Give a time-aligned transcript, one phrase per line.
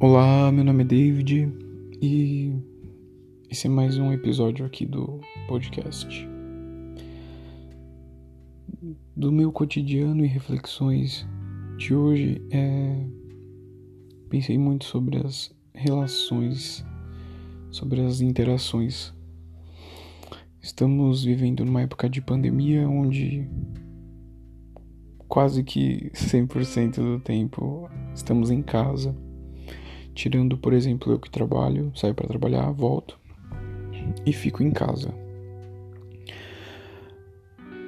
[0.00, 1.52] Olá, meu nome é David
[2.00, 2.52] e
[3.50, 5.18] esse é mais um episódio aqui do
[5.48, 6.28] podcast.
[9.16, 11.26] Do meu cotidiano e reflexões
[11.78, 13.04] de hoje, é...
[14.30, 16.86] pensei muito sobre as relações,
[17.68, 19.12] sobre as interações.
[20.62, 23.50] Estamos vivendo numa época de pandemia onde
[25.26, 29.12] quase que 100% do tempo estamos em casa
[30.14, 33.18] Tirando, por exemplo, eu que trabalho, saio para trabalhar, volto
[34.24, 35.14] e fico em casa.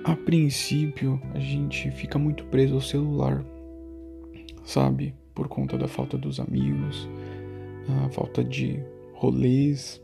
[0.05, 3.45] A princípio, a gente fica muito preso ao celular,
[4.65, 5.15] sabe?
[5.35, 7.09] Por conta da falta dos amigos,
[8.05, 8.83] a falta de
[9.15, 10.01] rolês,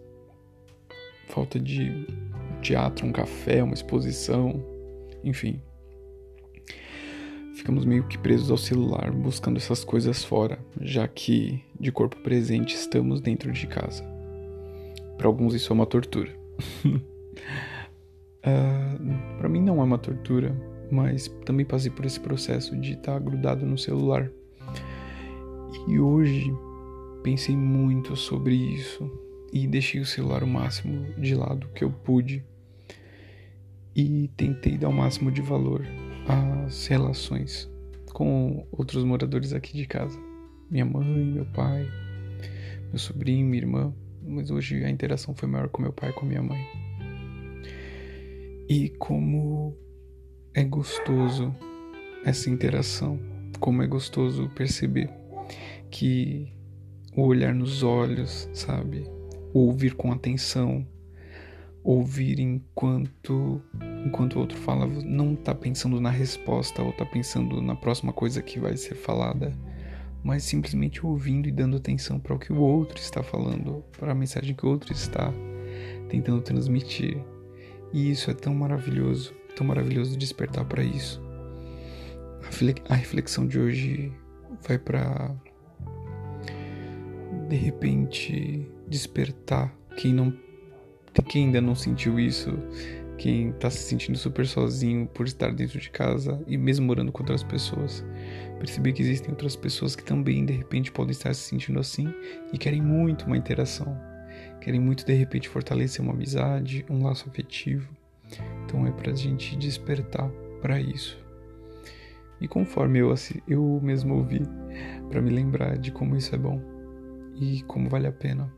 [1.29, 2.07] falta de
[2.61, 4.63] teatro, um café, uma exposição,
[5.25, 5.61] enfim
[7.67, 12.77] ficamos meio que presos ao celular, buscando essas coisas fora, já que de corpo presente
[12.77, 14.05] estamos dentro de casa.
[15.19, 16.31] Para alguns isso é uma tortura.
[16.85, 17.01] uh,
[18.47, 20.55] ah, Para mim não é uma tortura,
[20.93, 24.31] mas também passei por esse processo de estar tá grudado no celular.
[25.89, 26.55] E hoje
[27.25, 29.11] pensei muito sobre isso
[29.53, 32.45] e deixei o celular o máximo de lado que eu pude
[33.97, 35.85] e tentei dar o máximo de valor
[36.29, 37.71] as relações
[38.13, 40.19] com outros moradores aqui de casa.
[40.71, 41.87] Minha mãe, meu pai,
[42.89, 43.95] meu sobrinho, minha irmã.
[44.23, 46.67] Mas hoje a interação foi maior com meu pai e com minha mãe.
[48.69, 49.77] E como
[50.53, 51.55] é gostoso
[52.25, 53.21] essa interação,
[53.61, 55.09] como é gostoso perceber
[55.91, 56.53] que
[57.15, 59.05] o olhar nos olhos, sabe?
[59.55, 60.85] Ouvir com atenção,
[61.85, 63.63] ouvir enquanto
[64.07, 68.41] enquanto o outro fala, não tá pensando na resposta ou tá pensando na próxima coisa
[68.41, 69.53] que vai ser falada,
[70.23, 74.15] mas simplesmente ouvindo e dando atenção para o que o outro está falando, para a
[74.15, 75.33] mensagem que o outro está
[76.09, 77.19] tentando transmitir.
[77.93, 81.21] E isso é tão maravilhoso, tão maravilhoso despertar para isso.
[82.89, 84.13] A reflexão de hoje
[84.67, 85.35] vai para
[87.49, 90.33] de repente despertar quem não
[91.29, 92.59] quem ainda não sentiu isso,
[93.17, 97.23] quem tá se sentindo super sozinho por estar dentro de casa e mesmo morando com
[97.23, 98.05] outras pessoas.
[98.59, 102.13] Perceber que existem outras pessoas que também de repente podem estar se sentindo assim
[102.53, 103.97] e querem muito uma interação.
[104.61, 107.89] Querem muito de repente fortalecer uma amizade, um laço afetivo.
[108.65, 110.29] Então é pra gente despertar
[110.61, 111.19] para isso.
[112.41, 113.15] E conforme eu,
[113.49, 114.43] eu mesmo ouvi,
[115.09, 116.61] para me lembrar de como isso é bom
[117.35, 118.53] e como vale a pena.